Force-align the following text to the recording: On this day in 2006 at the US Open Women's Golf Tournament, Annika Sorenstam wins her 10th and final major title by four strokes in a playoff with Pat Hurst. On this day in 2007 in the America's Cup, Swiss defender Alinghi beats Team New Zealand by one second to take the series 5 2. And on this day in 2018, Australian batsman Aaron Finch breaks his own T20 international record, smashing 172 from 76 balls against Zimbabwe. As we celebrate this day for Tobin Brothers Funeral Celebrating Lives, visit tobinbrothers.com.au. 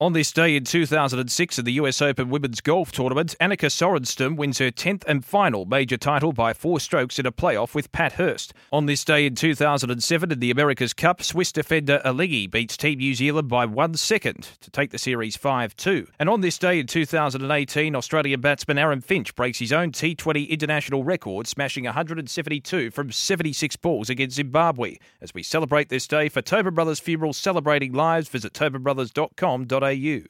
On 0.00 0.12
this 0.12 0.32
day 0.32 0.56
in 0.56 0.64
2006 0.64 1.56
at 1.56 1.64
the 1.64 1.74
US 1.74 2.02
Open 2.02 2.28
Women's 2.28 2.60
Golf 2.60 2.90
Tournament, 2.90 3.36
Annika 3.40 3.70
Sorenstam 3.70 4.36
wins 4.36 4.58
her 4.58 4.72
10th 4.72 5.04
and 5.06 5.24
final 5.24 5.66
major 5.66 5.96
title 5.96 6.32
by 6.32 6.52
four 6.52 6.80
strokes 6.80 7.20
in 7.20 7.26
a 7.26 7.30
playoff 7.30 7.76
with 7.76 7.92
Pat 7.92 8.14
Hurst. 8.14 8.52
On 8.72 8.86
this 8.86 9.04
day 9.04 9.24
in 9.24 9.36
2007 9.36 10.32
in 10.32 10.40
the 10.40 10.50
America's 10.50 10.94
Cup, 10.94 11.22
Swiss 11.22 11.52
defender 11.52 12.02
Alinghi 12.04 12.50
beats 12.50 12.76
Team 12.76 12.98
New 12.98 13.14
Zealand 13.14 13.48
by 13.48 13.66
one 13.66 13.94
second 13.94 14.48
to 14.62 14.70
take 14.72 14.90
the 14.90 14.98
series 14.98 15.36
5 15.36 15.76
2. 15.76 16.08
And 16.18 16.28
on 16.28 16.40
this 16.40 16.58
day 16.58 16.80
in 16.80 16.88
2018, 16.88 17.94
Australian 17.94 18.40
batsman 18.40 18.78
Aaron 18.78 19.00
Finch 19.00 19.32
breaks 19.36 19.60
his 19.60 19.72
own 19.72 19.92
T20 19.92 20.48
international 20.48 21.04
record, 21.04 21.46
smashing 21.46 21.84
172 21.84 22.90
from 22.90 23.12
76 23.12 23.76
balls 23.76 24.10
against 24.10 24.34
Zimbabwe. 24.34 24.96
As 25.20 25.32
we 25.32 25.44
celebrate 25.44 25.88
this 25.88 26.08
day 26.08 26.28
for 26.28 26.42
Tobin 26.42 26.74
Brothers 26.74 26.98
Funeral 26.98 27.32
Celebrating 27.32 27.92
Lives, 27.92 28.28
visit 28.28 28.54
tobinbrothers.com.au. 29.84 30.22